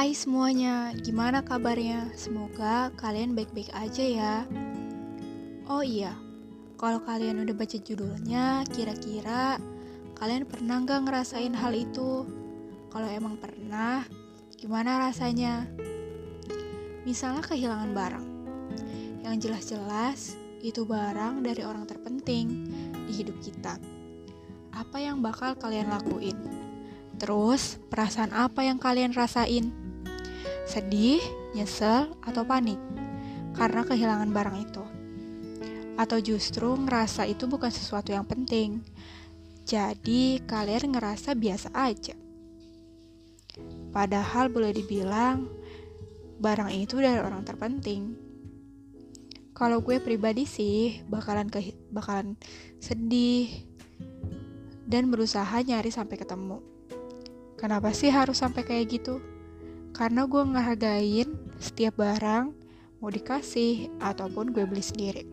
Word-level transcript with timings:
Hai 0.00 0.16
semuanya, 0.16 0.96
gimana 0.96 1.44
kabarnya? 1.44 2.08
Semoga 2.16 2.88
kalian 2.96 3.36
baik-baik 3.36 3.68
aja 3.76 4.00
ya. 4.00 4.34
Oh 5.68 5.84
iya, 5.84 6.16
kalau 6.80 7.04
kalian 7.04 7.44
udah 7.44 7.52
baca 7.52 7.76
judulnya, 7.76 8.64
kira-kira 8.72 9.60
kalian 10.16 10.48
pernah 10.48 10.80
nggak 10.80 11.04
ngerasain 11.04 11.52
hal 11.52 11.76
itu? 11.76 12.24
Kalau 12.88 13.08
emang 13.12 13.36
pernah, 13.36 14.08
gimana 14.56 15.04
rasanya? 15.04 15.68
Misalnya 17.04 17.44
kehilangan 17.44 17.92
barang. 17.92 18.26
Yang 19.20 19.34
jelas-jelas, 19.44 20.32
itu 20.64 20.88
barang 20.88 21.44
dari 21.44 21.60
orang 21.60 21.84
terpenting 21.84 22.72
di 23.04 23.20
hidup 23.20 23.36
kita. 23.44 23.76
Apa 24.72 24.96
yang 24.96 25.20
bakal 25.20 25.60
kalian 25.60 25.92
lakuin? 25.92 26.40
Terus, 27.20 27.76
perasaan 27.92 28.32
apa 28.32 28.64
yang 28.64 28.80
kalian 28.80 29.12
rasain? 29.12 29.79
Sedih, 30.70 31.18
nyesel, 31.50 32.14
atau 32.22 32.46
panik 32.46 32.78
karena 33.58 33.82
kehilangan 33.82 34.30
barang 34.30 34.56
itu? 34.62 34.84
Atau 35.98 36.22
justru 36.22 36.78
ngerasa 36.78 37.26
itu 37.26 37.50
bukan 37.50 37.74
sesuatu 37.74 38.14
yang 38.14 38.22
penting, 38.22 38.78
jadi 39.66 40.38
kalian 40.46 40.94
ngerasa 40.94 41.34
biasa 41.34 41.74
aja. 41.74 42.14
Padahal 43.90 44.46
boleh 44.46 44.70
dibilang, 44.70 45.50
barang 46.38 46.70
itu 46.70 47.02
dari 47.02 47.18
orang 47.18 47.42
terpenting. 47.42 48.14
Kalau 49.50 49.82
gue 49.82 49.98
pribadi 49.98 50.46
sih 50.46 51.02
bakalan 51.10 51.50
ke 51.50 51.74
bakalan 51.90 52.38
sedih 52.78 53.66
dan 54.86 55.10
berusaha 55.10 55.58
nyari 55.66 55.90
sampai 55.90 56.14
ketemu. 56.14 56.62
Kenapa 57.58 57.90
sih 57.90 58.08
harus 58.08 58.38
sampai 58.38 58.62
kayak 58.62 58.86
gitu? 58.88 59.18
Karena 59.90 60.24
gue 60.24 60.42
ngehargain 60.42 61.28
setiap 61.60 62.00
barang 62.00 62.54
mau 63.00 63.10
dikasih 63.10 63.88
ataupun 64.00 64.52
gue 64.52 64.64
beli 64.64 64.84
sendiri. 64.84 65.24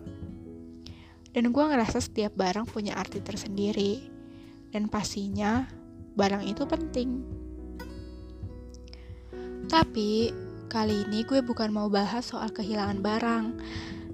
Dan 1.32 1.54
gue 1.54 1.64
ngerasa 1.64 2.02
setiap 2.02 2.34
barang 2.34 2.66
punya 2.66 2.98
arti 2.98 3.22
tersendiri. 3.22 4.02
Dan 4.74 4.90
pastinya 4.92 5.70
barang 6.18 6.44
itu 6.44 6.66
penting. 6.66 7.10
Tapi 9.68 10.32
kali 10.72 11.08
ini 11.08 11.28
gue 11.28 11.44
bukan 11.44 11.70
mau 11.70 11.88
bahas 11.92 12.32
soal 12.32 12.50
kehilangan 12.50 13.00
barang. 13.04 13.46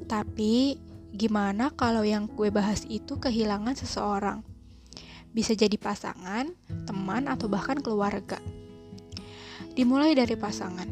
Tapi 0.09 0.77
gimana 1.13 1.71
kalau 1.71 2.01
yang 2.03 2.27
gue 2.27 2.49
bahas 2.51 2.83
itu 2.89 3.17
kehilangan 3.21 3.77
seseorang? 3.77 4.43
Bisa 5.33 5.57
jadi 5.57 5.79
pasangan, 5.81 6.53
teman, 6.85 7.25
atau 7.25 7.49
bahkan 7.49 7.81
keluarga. 7.81 8.37
Dimulai 9.73 10.13
dari 10.13 10.37
pasangan. 10.37 10.85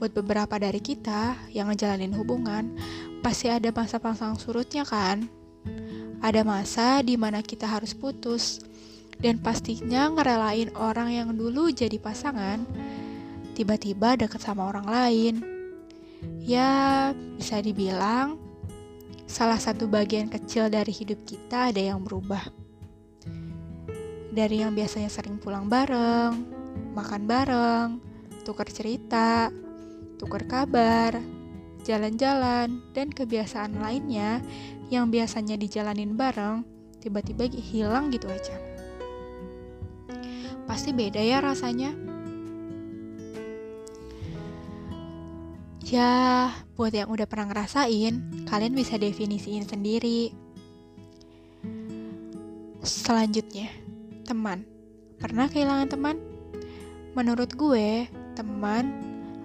Buat 0.00 0.16
beberapa 0.16 0.56
dari 0.56 0.80
kita 0.80 1.36
yang 1.52 1.68
ngejalanin 1.68 2.16
hubungan, 2.16 2.72
pasti 3.20 3.52
ada 3.52 3.68
masa 3.68 4.00
pasang 4.00 4.32
surutnya 4.40 4.88
kan? 4.88 5.28
Ada 6.24 6.40
masa 6.40 7.04
di 7.04 7.20
mana 7.20 7.44
kita 7.44 7.68
harus 7.68 7.92
putus, 7.92 8.64
dan 9.20 9.36
pastinya 9.44 10.08
ngerelain 10.08 10.72
orang 10.72 11.12
yang 11.12 11.28
dulu 11.36 11.68
jadi 11.68 12.00
pasangan, 12.00 12.64
tiba-tiba 13.52 14.16
deket 14.16 14.40
sama 14.40 14.72
orang 14.72 14.88
lain. 14.88 15.34
Ya, 16.40 17.12
bisa 17.36 17.60
dibilang 17.60 18.40
salah 19.28 19.60
satu 19.60 19.84
bagian 19.84 20.32
kecil 20.32 20.72
dari 20.72 20.96
hidup 20.96 21.28
kita 21.28 21.76
ada 21.76 21.82
yang 21.92 22.00
berubah. 22.00 22.40
Dari 24.32 24.64
yang 24.64 24.72
biasanya 24.72 25.12
sering 25.12 25.36
pulang 25.36 25.68
bareng, 25.68 26.57
makan 26.98 27.30
bareng, 27.30 27.88
tukar 28.42 28.66
cerita, 28.66 29.54
tukar 30.18 30.50
kabar, 30.50 31.14
jalan-jalan, 31.86 32.82
dan 32.90 33.14
kebiasaan 33.14 33.78
lainnya 33.78 34.42
yang 34.90 35.06
biasanya 35.06 35.54
dijalanin 35.54 36.18
bareng, 36.18 36.66
tiba-tiba 36.98 37.46
hilang 37.54 38.10
gitu 38.10 38.26
aja. 38.26 38.58
Pasti 40.66 40.90
beda 40.90 41.22
ya 41.22 41.38
rasanya. 41.38 41.94
Ya, 45.88 46.52
buat 46.76 46.92
yang 46.92 47.08
udah 47.08 47.24
pernah 47.24 47.48
ngerasain, 47.48 48.44
kalian 48.44 48.74
bisa 48.76 49.00
definisiin 49.00 49.64
sendiri. 49.64 50.34
Selanjutnya, 52.84 53.72
teman. 54.28 54.68
Pernah 55.16 55.48
kehilangan 55.48 55.88
teman? 55.88 56.37
Menurut 57.18 57.50
gue, 57.58 58.06
teman 58.38 58.94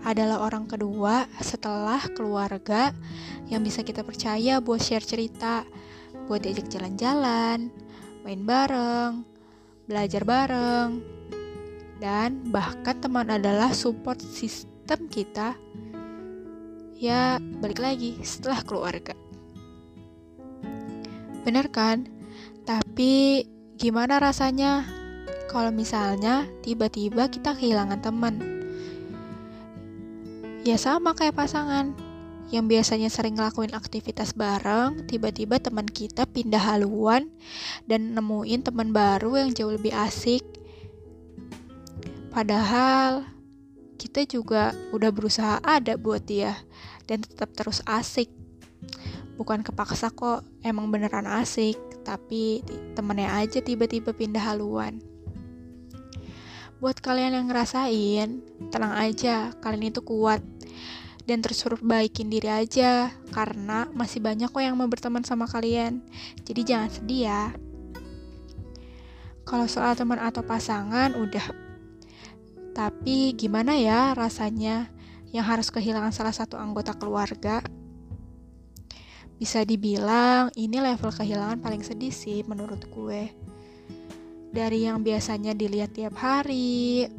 adalah 0.06 0.46
orang 0.46 0.70
kedua 0.70 1.26
setelah 1.42 1.98
keluarga 2.14 2.94
yang 3.50 3.66
bisa 3.66 3.82
kita 3.82 4.06
percaya 4.06 4.62
buat 4.62 4.78
share 4.78 5.02
cerita, 5.02 5.66
buat 6.30 6.46
diajak 6.46 6.70
jalan-jalan, 6.70 7.74
main 8.22 8.42
bareng, 8.46 9.26
belajar 9.90 10.22
bareng, 10.22 11.02
dan 11.98 12.46
bahkan 12.54 13.02
teman 13.02 13.34
adalah 13.34 13.74
support 13.74 14.22
sistem 14.22 15.10
kita. 15.10 15.58
Ya, 17.02 17.42
balik 17.58 17.82
lagi 17.82 18.22
setelah 18.22 18.62
keluarga. 18.62 19.18
Bener 21.42 21.74
kan? 21.74 22.06
Tapi 22.70 23.50
Gimana 23.74 24.22
rasanya 24.22 24.86
kalau 25.54 25.70
misalnya 25.70 26.50
tiba-tiba 26.66 27.30
kita 27.30 27.54
kehilangan 27.54 28.02
teman? 28.02 28.42
Ya 30.66 30.82
sama 30.82 31.14
kayak 31.14 31.38
pasangan 31.38 31.94
yang 32.50 32.66
biasanya 32.66 33.14
sering 33.14 33.38
ngelakuin 33.38 33.78
aktivitas 33.78 34.34
bareng, 34.34 35.06
tiba-tiba 35.06 35.62
teman 35.62 35.86
kita 35.86 36.26
pindah 36.26 36.74
haluan 36.74 37.30
dan 37.86 38.18
nemuin 38.18 38.66
teman 38.66 38.90
baru 38.90 39.46
yang 39.46 39.54
jauh 39.54 39.78
lebih 39.78 39.94
asik. 39.94 40.42
Padahal 42.34 43.30
kita 44.02 44.26
juga 44.26 44.74
udah 44.90 45.14
berusaha 45.14 45.62
ada 45.62 45.94
buat 46.02 46.26
dia 46.26 46.58
dan 47.06 47.22
tetap 47.22 47.54
terus 47.54 47.86
asik. 47.86 48.34
Bukan 49.38 49.62
kepaksa 49.62 50.10
kok, 50.10 50.42
emang 50.66 50.90
beneran 50.90 51.30
asik 51.30 51.78
tapi 52.02 52.66
temennya 52.98 53.38
aja 53.38 53.62
tiba-tiba 53.62 54.12
pindah 54.12 54.42
haluan. 54.42 55.13
Buat 56.84 57.00
kalian 57.00 57.32
yang 57.32 57.48
ngerasain, 57.48 58.44
tenang 58.68 58.92
aja, 59.00 59.56
kalian 59.64 59.88
itu 59.88 60.04
kuat. 60.04 60.44
Dan 61.24 61.40
tersuruh 61.40 61.80
baikin 61.80 62.28
diri 62.28 62.52
aja, 62.52 63.08
karena 63.32 63.88
masih 63.96 64.20
banyak 64.20 64.52
kok 64.52 64.60
yang 64.60 64.76
mau 64.76 64.92
berteman 64.92 65.24
sama 65.24 65.48
kalian. 65.48 66.04
Jadi 66.44 66.68
jangan 66.68 66.92
sedih 66.92 67.32
ya. 67.32 67.56
Kalau 69.48 69.64
soal 69.72 69.96
teman 69.96 70.20
atau 70.20 70.44
pasangan, 70.44 71.16
udah. 71.16 71.56
Tapi 72.76 73.32
gimana 73.40 73.80
ya 73.80 74.12
rasanya 74.12 74.92
yang 75.32 75.48
harus 75.48 75.72
kehilangan 75.72 76.12
salah 76.12 76.36
satu 76.36 76.60
anggota 76.60 77.00
keluarga? 77.00 77.64
Bisa 79.40 79.64
dibilang 79.64 80.52
ini 80.60 80.84
level 80.84 81.16
kehilangan 81.16 81.64
paling 81.64 81.80
sedih 81.80 82.12
sih 82.12 82.44
menurut 82.44 82.84
gue. 82.92 83.53
Dari 84.54 84.86
yang 84.86 85.02
biasanya 85.02 85.58
dilihat 85.58 85.98
tiap 85.98 86.14
hari, 86.22 87.10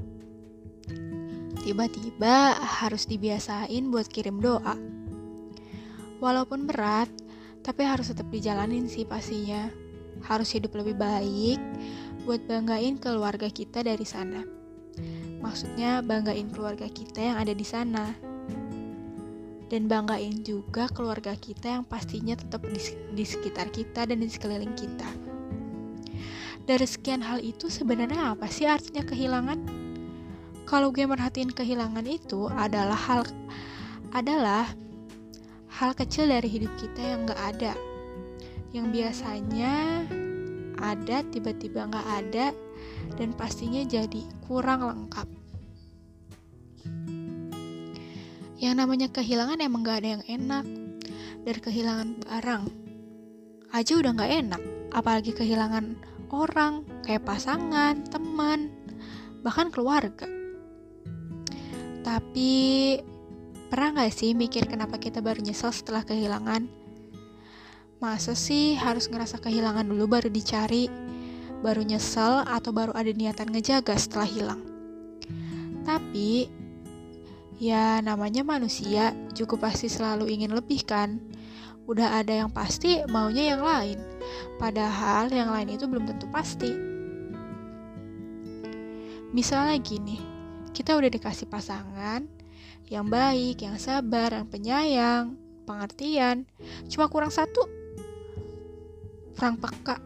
tiba-tiba 1.67 2.55
harus 2.55 3.11
dibiasain 3.11 3.91
buat 3.91 4.07
kirim 4.07 4.39
doa. 4.39 4.79
Walaupun 6.23 6.71
berat, 6.71 7.11
tapi 7.67 7.83
harus 7.83 8.15
tetap 8.15 8.31
dijalanin 8.31 8.87
sih 8.87 9.03
pastinya. 9.03 9.67
Harus 10.23 10.55
hidup 10.55 10.79
lebih 10.79 10.95
baik 10.95 11.59
buat 12.23 12.39
banggain 12.47 13.03
keluarga 13.03 13.51
kita 13.51 13.83
dari 13.83 14.07
sana. 14.07 14.47
Maksudnya 15.43 16.07
banggain 16.07 16.55
keluarga 16.55 16.87
kita 16.87 17.19
yang 17.19 17.37
ada 17.43 17.51
di 17.51 17.67
sana 17.67 18.15
dan 19.75 19.91
banggain 19.91 20.47
juga 20.47 20.87
keluarga 20.87 21.35
kita 21.35 21.81
yang 21.81 21.85
pastinya 21.85 22.39
tetap 22.39 22.63
di, 22.63 22.79
di 23.11 23.25
sekitar 23.27 23.75
kita 23.75 24.07
dan 24.07 24.23
di 24.23 24.31
sekeliling 24.31 24.71
kita. 24.79 25.24
Dari 26.65 26.89
sekian 26.89 27.21
hal 27.21 27.45
itu 27.45 27.69
sebenarnya 27.69 28.33
apa 28.33 28.49
sih 28.49 28.65
artinya 28.65 29.05
kehilangan? 29.05 29.69
Kalau 30.65 30.89
gue 30.89 31.05
merhatiin 31.05 31.53
kehilangan 31.53 32.09
itu 32.09 32.49
adalah 32.49 32.97
hal 32.97 33.29
adalah 34.17 34.65
hal 35.69 35.93
kecil 35.93 36.25
dari 36.25 36.49
hidup 36.49 36.73
kita 36.81 37.05
yang 37.05 37.29
gak 37.29 37.37
ada, 37.37 37.77
yang 38.73 38.89
biasanya 38.89 40.09
ada 40.81 41.21
tiba-tiba 41.29 41.85
gak 41.85 42.09
ada 42.25 42.57
dan 43.21 43.37
pastinya 43.37 43.85
jadi 43.85 44.25
kurang 44.49 44.89
lengkap. 44.89 45.29
Yang 48.57 48.75
namanya 48.81 49.13
kehilangan 49.13 49.61
emang 49.61 49.85
gak 49.85 50.01
ada 50.01 50.09
yang 50.17 50.25
enak. 50.25 50.65
Dari 51.45 51.61
kehilangan 51.61 52.25
barang 52.25 52.65
aja 53.77 53.93
udah 54.01 54.13
gak 54.17 54.33
enak. 54.33 54.63
Apalagi 54.97 55.37
kehilangan 55.37 56.14
orang, 56.35 56.83
kayak 57.07 57.23
pasangan, 57.23 58.03
teman, 58.11 58.75
bahkan 59.47 59.71
keluarga. 59.71 60.27
Tapi 62.03 62.53
pernah 63.73 64.05
gak 64.05 64.13
sih 64.13 64.37
mikir 64.37 64.67
kenapa 64.69 65.01
kita 65.01 65.23
baru 65.23 65.41
nyesel 65.41 65.73
setelah 65.73 66.03
kehilangan? 66.03 66.67
Masa 68.03 68.37
sih 68.37 68.77
harus 68.77 69.09
ngerasa 69.09 69.41
kehilangan 69.41 69.89
dulu 69.89 70.19
baru 70.19 70.29
dicari? 70.29 70.93
Baru 71.65 71.81
nyesel 71.81 72.45
atau 72.45 72.77
baru 72.77 72.93
ada 72.93 73.09
niatan 73.09 73.49
ngejaga 73.49 73.97
setelah 73.97 74.29
hilang? 74.29 74.63
Tapi 75.89 76.49
ya 77.57 78.05
namanya 78.05 78.45
manusia 78.45 79.17
juga 79.33 79.57
pasti 79.57 79.89
selalu 79.89 80.29
ingin 80.29 80.53
lebih 80.53 80.85
kan? 80.85 81.17
Udah 81.85 82.25
ada 82.25 82.33
yang 82.33 82.49
pasti 82.49 83.05
maunya 83.09 83.53
yang 83.57 83.61
lain. 83.61 84.01
Padahal 84.57 85.29
yang 85.29 85.53
lain 85.53 85.77
itu 85.77 85.85
belum 85.85 86.09
tentu 86.09 86.25
pasti. 86.33 86.73
Misalnya 89.35 89.77
gini, 89.83 90.17
kita 90.71 90.95
udah 90.95 91.11
dikasih 91.11 91.51
pasangan 91.51 92.25
yang 92.89 93.11
baik, 93.11 93.67
yang 93.67 93.77
sabar, 93.77 94.31
yang 94.33 94.49
penyayang, 94.49 95.35
pengertian. 95.67 96.47
Cuma 96.89 97.11
kurang 97.11 97.35
satu, 97.35 97.67
kurang 99.37 99.59
peka. 99.59 99.99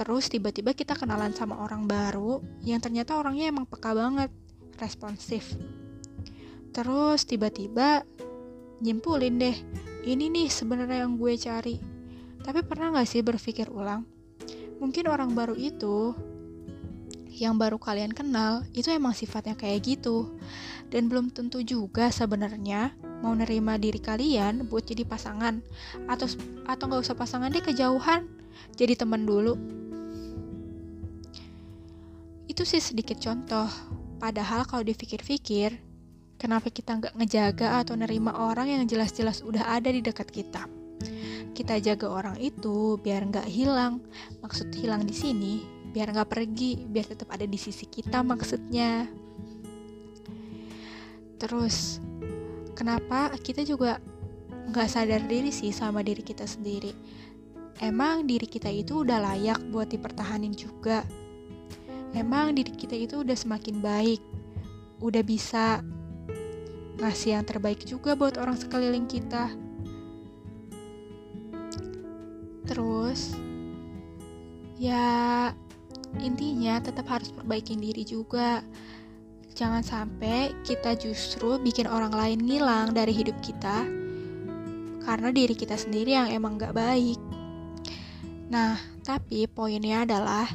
Terus 0.00 0.32
tiba-tiba 0.32 0.72
kita 0.72 0.96
kenalan 0.96 1.36
sama 1.36 1.60
orang 1.60 1.84
baru 1.84 2.40
yang 2.64 2.80
ternyata 2.80 3.20
orangnya 3.20 3.52
emang 3.52 3.68
peka 3.68 3.92
banget, 3.92 4.32
responsif. 4.80 5.52
Terus 6.72 7.28
tiba-tiba 7.28 8.08
nyimpulin 8.80 9.36
deh, 9.40 9.56
ini 10.04 10.32
nih 10.32 10.48
sebenarnya 10.48 11.04
yang 11.06 11.20
gue 11.20 11.32
cari. 11.36 11.76
Tapi 12.40 12.64
pernah 12.64 12.96
gak 12.96 13.08
sih 13.08 13.20
berpikir 13.20 13.68
ulang? 13.68 14.04
Mungkin 14.80 15.08
orang 15.12 15.36
baru 15.36 15.54
itu 15.54 16.16
yang 17.30 17.56
baru 17.56 17.80
kalian 17.80 18.12
kenal 18.12 18.64
itu 18.72 18.88
emang 18.92 19.12
sifatnya 19.12 19.56
kayak 19.56 19.84
gitu. 19.84 20.32
Dan 20.88 21.06
belum 21.06 21.30
tentu 21.30 21.62
juga 21.62 22.08
sebenarnya 22.10 22.96
mau 23.20 23.36
nerima 23.36 23.76
diri 23.76 24.00
kalian 24.00 24.66
buat 24.66 24.88
jadi 24.88 25.04
pasangan 25.04 25.60
atau 26.08 26.26
atau 26.64 26.84
nggak 26.88 27.04
usah 27.04 27.16
pasangan 27.16 27.52
deh 27.52 27.60
kejauhan 27.60 28.24
jadi 28.74 28.96
teman 28.96 29.28
dulu 29.28 29.60
itu 32.48 32.64
sih 32.64 32.80
sedikit 32.80 33.20
contoh 33.20 33.68
padahal 34.18 34.64
kalau 34.64 34.82
dipikir-pikir 34.82 35.76
kenapa 36.40 36.72
kita 36.72 36.96
nggak 36.96 37.14
ngejaga 37.20 37.84
atau 37.84 37.92
nerima 38.00 38.32
orang 38.32 38.72
yang 38.72 38.82
jelas-jelas 38.88 39.44
udah 39.44 39.76
ada 39.76 39.92
di 39.92 40.00
dekat 40.00 40.32
kita? 40.32 40.64
Kita 41.52 41.76
jaga 41.76 42.08
orang 42.08 42.40
itu 42.40 42.96
biar 42.96 43.28
nggak 43.28 43.44
hilang. 43.44 44.00
Maksud 44.40 44.72
hilang 44.72 45.04
di 45.04 45.12
sini 45.12 45.54
biar 45.92 46.16
nggak 46.16 46.30
pergi 46.32 46.80
biar 46.88 47.12
tetap 47.12 47.28
ada 47.28 47.44
di 47.44 47.60
sisi 47.60 47.84
kita 47.84 48.24
maksudnya. 48.24 49.04
Terus 51.36 52.00
kenapa 52.72 53.36
kita 53.36 53.60
juga 53.60 54.00
nggak 54.72 54.88
sadar 54.88 55.20
diri 55.28 55.52
sih 55.52 55.76
sama 55.76 56.00
diri 56.00 56.24
kita 56.24 56.48
sendiri? 56.48 56.96
Emang 57.84 58.24
diri 58.24 58.48
kita 58.48 58.72
itu 58.72 59.04
udah 59.04 59.20
layak 59.20 59.60
buat 59.68 59.92
dipertahanin 59.92 60.56
juga? 60.56 61.04
Emang 62.16 62.56
diri 62.56 62.72
kita 62.72 62.96
itu 62.96 63.20
udah 63.20 63.36
semakin 63.36 63.80
baik? 63.80 64.20
Udah 65.00 65.24
bisa 65.24 65.80
ngasih 67.00 67.40
yang 67.40 67.44
terbaik 67.48 67.82
juga 67.88 68.12
buat 68.14 68.36
orang 68.36 68.60
sekeliling 68.60 69.08
kita 69.08 69.50
terus 72.68 73.34
ya 74.78 75.50
Intinya 76.18 76.82
tetap 76.82 77.06
harus 77.06 77.30
perbaikin 77.30 77.78
diri 77.78 78.02
juga. 78.02 78.66
Jangan 79.54 79.86
sampai 79.86 80.50
kita 80.66 80.98
justru 80.98 81.60
bikin 81.62 81.86
orang 81.86 82.10
lain 82.10 82.40
ngilang 82.42 82.90
dari 82.96 83.14
hidup 83.14 83.38
kita 83.44 83.86
karena 85.00 85.28
diri 85.30 85.54
kita 85.54 85.78
sendiri 85.78 86.16
yang 86.16 86.28
emang 86.32 86.58
gak 86.58 86.74
baik. 86.74 87.20
Nah, 88.50 88.74
tapi 89.06 89.46
poinnya 89.46 90.02
adalah 90.02 90.50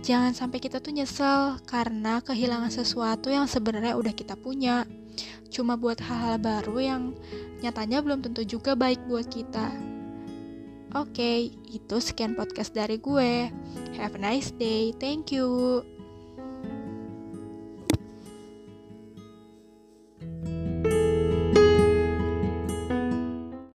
jangan 0.00 0.32
sampai 0.32 0.58
kita 0.62 0.80
tuh 0.80 0.96
nyesel 0.96 1.60
karena 1.68 2.24
kehilangan 2.24 2.72
sesuatu 2.72 3.28
yang 3.28 3.44
sebenarnya 3.44 3.98
udah 3.98 4.14
kita 4.16 4.38
punya. 4.38 4.88
Cuma 5.48 5.74
buat 5.80 5.98
hal-hal 5.98 6.38
baru 6.38 6.76
yang 6.78 7.02
nyatanya 7.64 8.04
belum 8.04 8.22
tentu 8.22 8.44
juga 8.44 8.78
baik 8.78 9.02
buat 9.08 9.26
kita. 9.26 9.72
Oke, 10.96 11.12
okay, 11.12 11.38
itu 11.68 11.96
sekian 12.00 12.32
podcast 12.32 12.72
dari 12.72 12.96
gue. 12.96 13.52
Have 14.00 14.16
a 14.16 14.20
nice 14.20 14.54
day. 14.56 14.96
Thank 14.96 15.36
you. 15.36 15.97